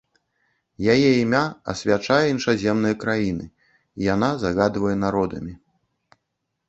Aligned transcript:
Яе 0.93 1.09
імя 1.23 1.41
асвячае 1.73 2.23
іншаземныя 2.31 2.95
краіны, 3.05 3.45
яна 4.13 4.29
загадвае 4.45 4.95
народамі. 5.07 5.53